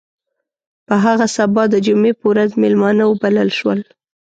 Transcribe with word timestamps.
په 0.87 0.95
هغه 1.05 1.25
سبا 1.37 1.63
د 1.69 1.75
جمعې 1.85 2.13
په 2.19 2.25
ورځ 2.31 2.49
میلمانه 2.61 3.03
وبلل 3.07 3.49
شول. 3.57 3.79